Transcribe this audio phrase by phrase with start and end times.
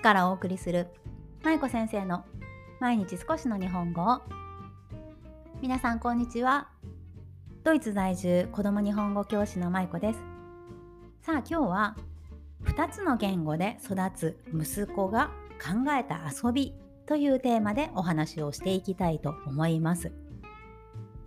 [0.00, 0.86] からお送りする
[1.42, 2.24] まいこ先生の
[2.80, 4.20] 毎日少しの日本語
[5.60, 6.68] 皆さんこんにちは。
[7.64, 10.20] ドイツ在住子供日本語教師のまいこです。
[11.22, 11.96] さあ今日は
[12.64, 15.30] 2つの言語で育つ息子が
[15.60, 16.74] 考えた遊び
[17.06, 20.12] というテーマでお話をしていきたいと思います。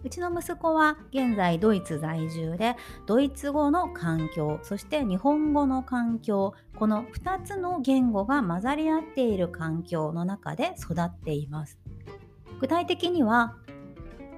[0.04, 2.75] うちの息子は現在ドイツ在住で
[3.05, 11.77] ドイツ語の環境そして日本語の環境この2つの言語が混ざり合っている環境の中で育っています。
[12.59, 13.55] 具体的には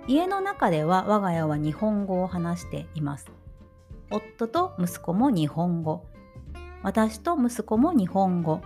[0.08, 3.32] 家の中では我が家は日本語を話しています。
[4.12, 6.06] 夫と息子も日本語。
[6.84, 8.62] 私と息子も日本語。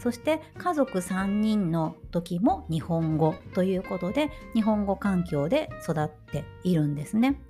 [0.00, 7.40] そして家族3人の時も日本語ということで日本語環境で育っているんですね。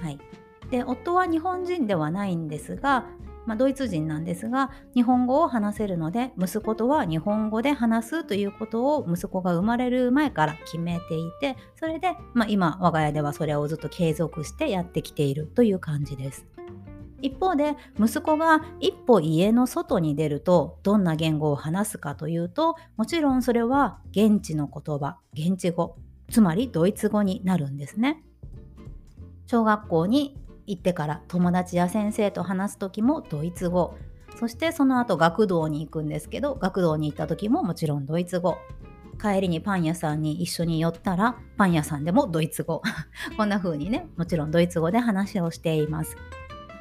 [0.00, 0.18] はい、
[0.70, 3.06] で夫は日本人ではないんですが、
[3.46, 16.46] まあ、ドイツ人なんですが日本語を話せるので息子とは日本語で話すということを息子が生まれる前から決めていてそれで、まあ、今我が家ではそれをずっと継続してやってきているという感じです。
[17.20, 25.96] 一方で息子が一歩家の外に出るとどんな言語を話すかというともちろんそれは現地の言葉現地語
[26.30, 28.22] つまりドイツ語になるんですね。
[29.46, 33.94] 小学校に行ってから友達や先生と話す時もドイツ語。
[34.36, 38.58] そしてその後学童に行くんですけど学童に行った時ももちろんドイツ語。
[39.20, 42.82] 帰りにパン屋さんに一緒に寄ったらパン屋さんでもドイツ語。
[43.36, 46.16] こんな風にねもちろんドイツ語で話をしています。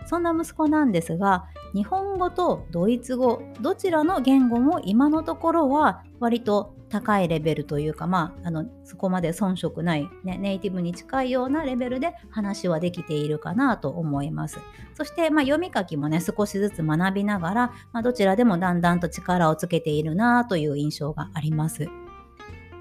[0.06, 14.60] そんな息子なんですが日本語とドイツ語どちらの言語も今のところは割と高いレベルというかまああのそこまで遜色ない、ね、ネイティブに近いようなレベルで話はできているかなと思います。
[14.94, 21.88] そして、まあ、読み書きもね少しずつ学びながら、まあ、どちらでもだんだんと力をつけているなという印象があります。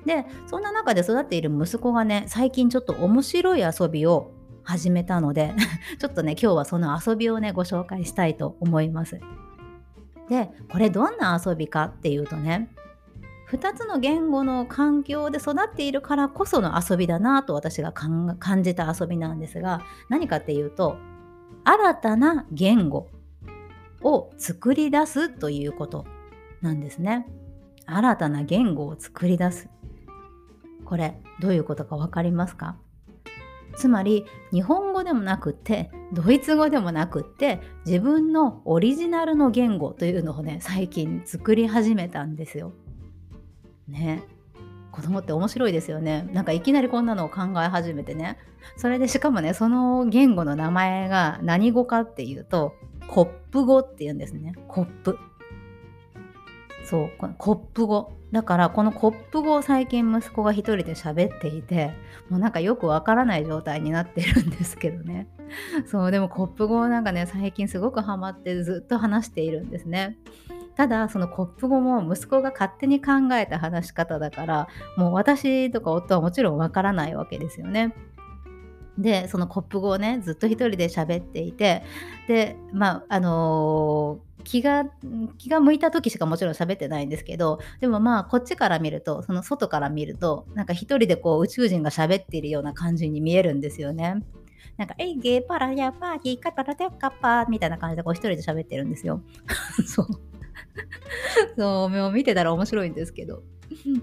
[0.04, 4.32] でそんな中で育っている息子がね最近ちょっと面白い遊びを
[4.64, 5.54] 始めたので
[5.98, 9.20] ちょっとね今日はその遊びをねご紹介したいと思います。
[10.28, 12.70] でこれどんな遊びかっていうとね
[13.50, 20.96] 2つの言語の環境で育っているからこその遊びだなと私が感じた遊びなんですが何かっていうと
[21.64, 23.08] 新たな言語
[24.02, 26.06] を作り出すということ
[26.62, 27.26] なんですね。
[27.86, 29.68] 新たな言語を作り出す。
[30.84, 32.76] これどういうことか分かりますか？
[33.76, 42.72] つまり日本語でもなくってドイツ語でもなくって自分のオリジナルの言語というのをね最近作り始めたんですよ。
[43.88, 44.22] ね
[44.90, 46.28] 子供って面白いですよね。
[46.32, 48.38] なんかいきなりこんなのを考え始めてね。
[48.76, 52.74] それでしかもねその言語の名前が何語かっていうと
[53.08, 54.54] コップ語っていうんですね。
[54.68, 55.18] コップ。
[56.84, 58.12] そうこのコップ語。
[58.32, 61.92] だからこのコップ語を最近息子が一人で喋っていて
[62.30, 65.28] もうなんかよくわからない状態になってるんですけどね。
[65.86, 70.16] そうでもコップ語なんかね最近すごくハマってずっと話しているんですね。
[70.76, 77.94] ただそのコップ語も息子が勝手に考えた話し方だからもう私とか夫はもちろんわからないわけですよね。
[78.98, 81.82] でそのコップ語をねずっと一人で喋っていて
[82.28, 84.84] でまああのー気が
[85.38, 94.22] 気が向いた時しかもちろん喋ってないんですけどでもまあこっちから見るとその外から見るとなんか一人でこう宇宙人が喋っているような感じに見えるんですよね。
[94.78, 99.20] なんか、えいゲーパラヤパーギーカパラテッカパーみたいな感じでこう一人で喋ってるんですよ。
[99.86, 100.06] そう。
[101.58, 103.42] そう、もう見てたら面白いんですけど。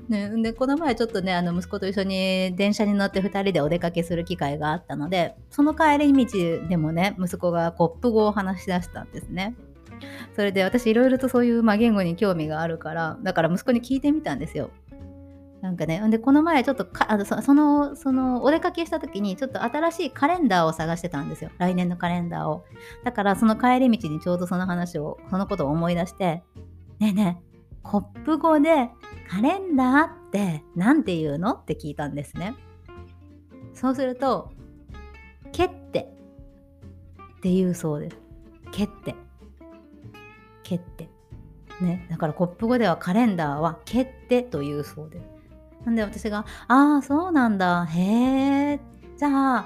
[0.10, 9.56] ね、でこの前ちょっとねあの息子と一緒に電車に乗って2人でお出かけする機会があったのでその帰り道でもね息子がコップ語を話し出したんですね。
[10.36, 14.72] それで私いろいろとそういう、まあ、言語に興味があるからだから息子に聞いてみたんですよ。
[15.62, 22.64] なんかね、でこの前ちょっとあのそのそのお出かけした時にちょっと新しいカレンダーを探してたんですよ来年のカレンダーを
[23.04, 26.44] だからその帰り道にちょうどその話をそのことを思い出して
[27.00, 27.49] ねえねえ
[27.84, 28.90] コップ語で
[29.30, 31.54] カレンダーって何て言うの？
[31.54, 32.56] って聞いたんですね
[33.74, 34.52] そうすると
[35.52, 36.10] ケッテ
[37.38, 38.18] って言うそうです
[38.72, 39.16] ケッテ
[40.64, 41.10] 決定。
[41.82, 45.26] ね、だからコップ語ではカレンダーは決定というそうです。
[45.86, 47.86] なんで私が、ああ、そうなんだ。
[47.86, 48.80] へえ。
[49.18, 49.66] じゃあ、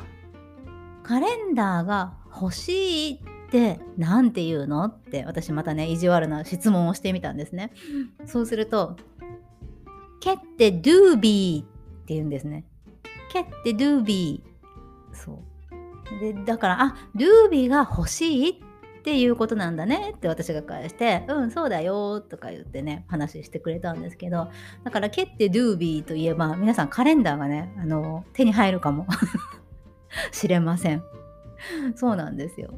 [1.02, 3.20] カレンダーが欲しい
[3.54, 4.84] って何て言うの？
[4.86, 7.72] って私またね、意地悪な質問をしてみたんですね。
[8.26, 8.96] そうすると、
[10.20, 11.66] ケッテドゥービーっ
[12.06, 12.66] て言うんですね。
[13.32, 15.16] ケッテドゥービー。
[15.16, 15.44] そ
[16.18, 16.20] う。
[16.20, 24.48] で、だから、あ、ドゥービーが欲しいっていうことなんだねって私が返して「うんそうだよ」とか言ってね話してくれたんですけど
[24.86, 29.06] だから「ケってドゥービー」といえば皆さんカレンダーがねあの手に入るかも
[30.32, 31.04] しれません
[31.96, 32.78] そうなんですよ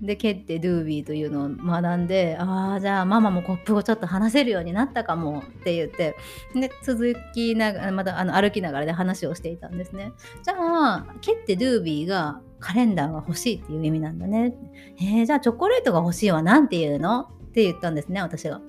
[0.00, 6.16] で蹴ってドゥービーというのを学んでああじゃあママもコップをちょっと話せるようになったかもって言って
[6.54, 10.12] で続きながらまたあの歩きながらで話をしていたんですね。
[10.42, 14.54] じゃあ蹴ってドゥービーがカレンダーが欲しいっていう意味なんだね。
[14.98, 18.60] えー、じゃあチョコレートが欲しいは何て言うのって言ったんですね私が。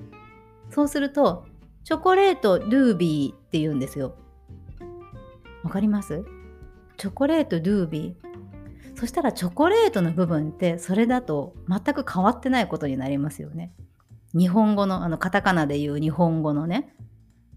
[0.69, 1.45] そうすると
[1.83, 4.15] チョコレートドゥービーって言うんですよ。
[5.63, 6.23] わかります？
[6.97, 8.34] チョコレートドゥービー。
[8.95, 13.73] そしたらチョコレートの部分ってそれだと全く変わってないことになりますよね。
[14.33, 16.93] 日本語のあのカタカナで言う日本語のね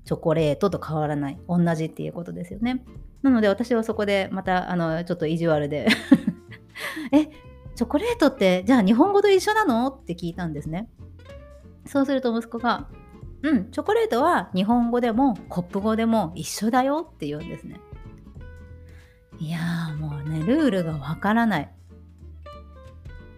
[0.05, 2.85] チョコレートと変わらない同じっていうことですよね。
[3.23, 5.89] なので私はそこでまたあのちょっと意地悪で
[7.13, 7.27] え
[7.75, 9.89] チョコレートってじゃあ日本語と一緒なの？
[9.89, 10.89] って聞いたんですね。
[11.87, 12.89] そうすると息子が
[13.43, 17.81] 「うんチョコレートは日本語でもコップ語でも一緒だよ」って言うんですね。
[19.39, 21.71] いやーもうねルールがわからない。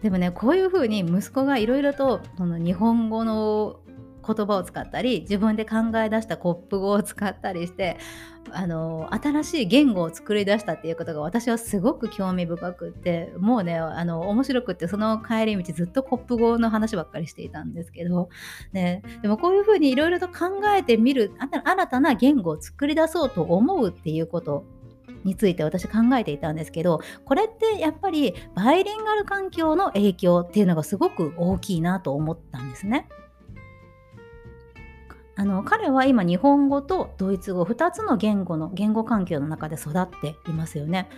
[0.03, 3.81] でもねこういうふうに息子がいろいろとその日本語の
[4.27, 7.99] 言葉を使ったり自分で考え出したコップ語を使ったりして
[8.53, 18.29] あの新しい言語を作り出したっていうことが私はすごく興味深くってもうねあの面白くってその帰り道ずっとコップ語の話ばっかりしていたんですけど、
[18.73, 21.33] ね、でもこういうふうにいろいろと考えてみる
[21.65, 24.65] 新たな言語を作り出そうと思うっていうこと
[25.25, 33.09] について私考えていたんですけどこれってやっぱりバイリンガル環境の影響っていうのがすごく大きいなと思ったんですね。
[35.41, 41.09] あの彼は今日本語とドイツ語2つの言語の言語環境の中で育っていますよね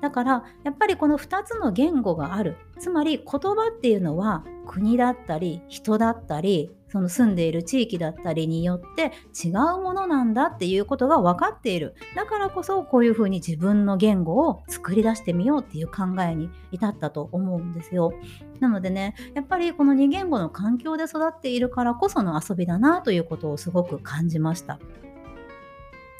[0.00, 11.94] だからやっぱりこの2つの言語があるつまり言葉っていうのは国だったり人だったりその住んでいる地域だったりによって違うものなんだっていうことが分かっている。
[12.14, 18.12] だからこそこういうふうに自分の言語を作り出してみようっていう考えに至ったと思うんですよ。
[18.60, 24.78] なのでねやっぱりこの2言語の環境で育っているからこその遊びだなということをすごく感じました。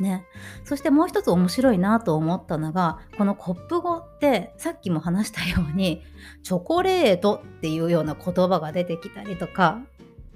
[0.00, 0.24] ね、
[0.64, 6.02] そしてもう一つ面白いなと思ったのがこのコップ語ってさっきも話したように
[6.42, 9.82] チョコレートっていうような言葉が出てきたりとか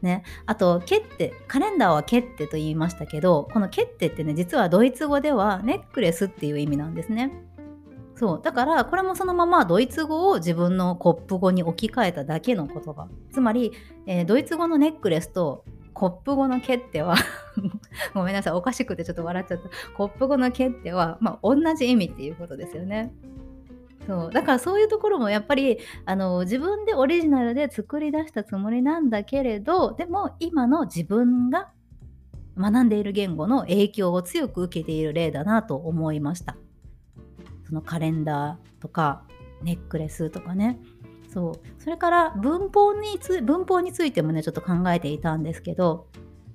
[0.07, 7.33] ね、あと、ケッテ、カレンダーはケッテと言いましたけど、このケッテってね、実はドイツ語ではネックレスっていう意味なんですね。
[8.15, 8.41] そう。
[8.43, 13.09] だから、これもそのままドイツ語を自分のコップ語に置き換えただけの言葉。
[13.31, 13.73] つまり、
[14.07, 17.17] えー、ドイツ語のネックレスとコップ語のケッテは
[18.15, 19.69] ごめんなさい、おかしくてちょっと笑っちゃった。
[19.97, 23.13] コップ語のケッテは、まあ、同じ意味っていうことですよね。
[24.07, 24.31] そう。
[24.31, 31.71] だからそういうところもやっぱりあの自分でオリジナルで作り出したつもりなんだけれどでも今の自分が
[32.57, 36.57] 学んでいる言語の影響を強く受けている例だなと思いました。
[37.67, 39.25] そのカレンダーとか
[39.63, 40.79] ネックレスとかね。
[41.29, 41.83] そう。
[41.83, 46.07] それから文法につ文法についてもねちょっと考えていたんですけど、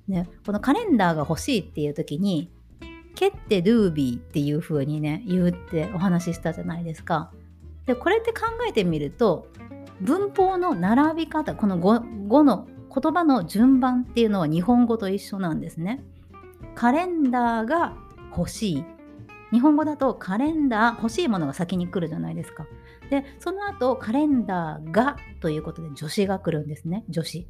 [0.08, 2.50] ね、このカレンダーが欲しいっていう時に
[3.14, 7.30] ケッテドゥービーっていう風にね言うってお話ししたじゃないですか。
[7.86, 9.48] でこれって考えてみると
[10.00, 16.04] 文法の並び方この 5, 5の言葉の順番っていうのは日本語と一緒なんですね。
[16.74, 17.94] カレンダーが
[18.36, 18.84] 欲しい。
[19.50, 22.66] 日本語だとカレンダー欲しいものが先に来るじゃないですか。
[23.10, 27.04] で、その後カレンダーがということで助詞が来るんですね。
[27.12, 27.48] 助詞。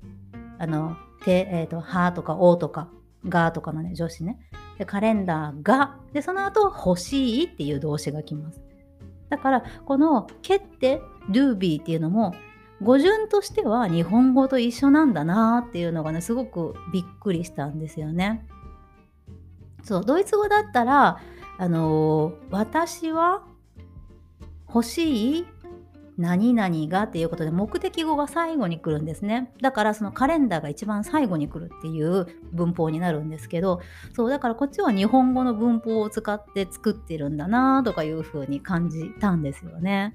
[0.58, 2.88] あの、て、えっ、ー、と、はとかおとか
[3.28, 4.38] がとかのね、助詞ね。
[4.78, 5.96] で、カレンダーが。
[6.12, 8.60] で、その後欲しいっていう動詞が来ます。
[9.32, 12.34] だからこの「蹴って」「ドゥービー」っていうのも
[12.82, 18.46] 語順としては日本語と一緒なんだなっていうのがねすごくびっくりしたんですよね。
[19.84, 21.18] そうドイツ語だったら
[21.58, 23.42] あのー、私は
[24.68, 25.46] 欲しい
[26.22, 29.52] 何々がっていうことで目的語が最後に来るんですね。
[29.60, 33.80] だからそのカレンダーが一番最後に来るっていう文法になるんですけど、
[34.14, 40.14] そうだからこっちは日本語の文法を使って作ってるんだなとかいう風に感じたんですよね。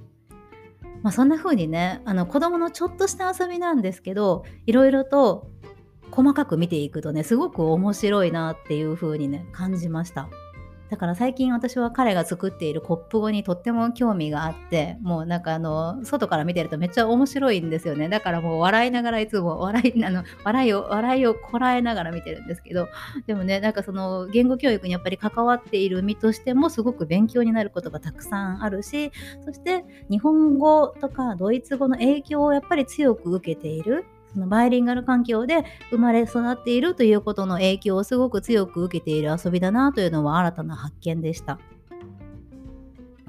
[1.04, 5.48] まあ、そんな風にねあの子供のちょっとした遊びなんですけどいろいろと
[6.10, 10.30] 細かく見ていくとねすごく面白いなっていう風にね感じました。
[10.90, 18.10] だから最近私は彼が作っているコップ語にとっても興味があってもうなんかあの外から見てるとめっちゃ面白いんですよね。
[18.10, 22.88] だからもう笑いながらいつも笑いあの笑いを笑いをこらえながら見てるんですけど
[23.26, 29.12] でもねなんかその言語教育にやっぱり関わっている身としてもすごく勉強になることがたくさんあるし
[29.46, 41.60] そして日本語とかドイツ語の影響をやっぱり強く受けているそのバイリンガル環境で生まれ育っているということの影響をすごく強く受けている遊びだなというのは新たな発見でした。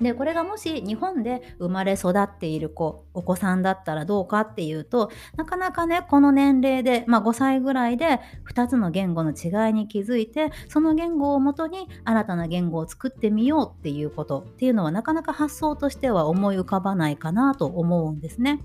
[0.00, 8.20] でこれがもし日本で生まれ育っている子お子さんだったらどうかっていうとなかなかねこの年齢で、まあ、5歳ぐらいで
[8.52, 18.60] 2つの言語の違いに気づいてその言語をもとに新たな言語を作ってみようっていうことっていうのはなかなか発想としては思い浮かばないかなと思うんですね。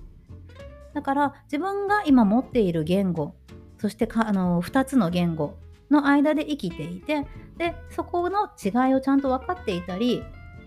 [0.94, 3.36] だから自分が今持っている言語
[3.78, 5.56] そしてかあの2つの言語
[5.92, 10.24] の間で生きていてでそこの違いをちゃんと分かっていたり、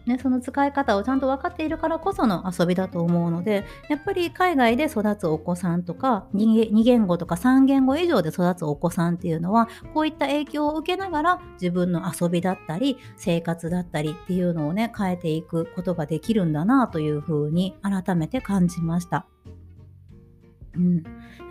[0.07, 19.27] ね、その使い方をちゃんと分かっているからこその遊びだと思うのでやっぱり海外で育つお子さんとか 2, 2言語とか3言語以上で育つお子さんっていうのはこういった影響を受けながら自分の遊びだったり生活だったりっていうのをね変えていくことができるんだなというふうに改めて感じました。
[20.77, 21.03] うん、や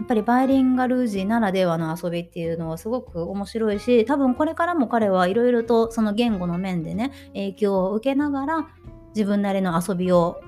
[0.03, 8.67] っぱりバイリンガル人ならではの遊びっていうのはすごく面白いし多分これからも彼はいろいろとその言語の面でね影響を受けながら
[9.15, 10.41] 自分なりの遊びを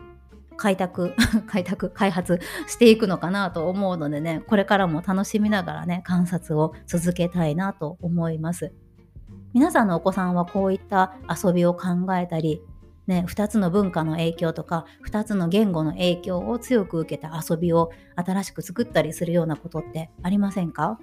[0.57, 1.13] 開拓
[1.48, 8.74] 開拓開発していくのかなと思うのでねこれからも楽しみながらね観察を続けたいなと思います。
[9.53, 12.62] 皆さんのお子さんはこういった遊びを考えたり
[13.08, 21.00] ね、2つの文化の影響とか2つの言語の影響を強く受けた遊びを新しく作ったりするようなことってありませんか？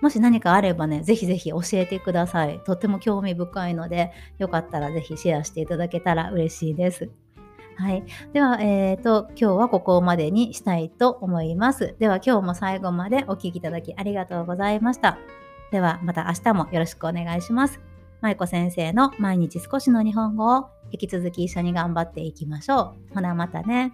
[0.00, 2.60] もし何かあればね、ぜひぜひ教えてください。
[2.64, 7.10] とっても興味深いので、よかったらぜひシェアしていただけたら嬉しいです。
[7.76, 8.04] はい。
[8.32, 11.94] では、えっ、ー、と、今日はここまでにしたいと思います。
[11.98, 15.18] では、今日も最後までお聴きいただきありがとうございました。
[15.72, 17.80] では、また明日もよろしくお願いします。
[18.20, 23.14] 舞子先生の毎日少しの日本語を引き続き一緒に頑張っていきましょう。
[23.14, 23.92] ほなまたね。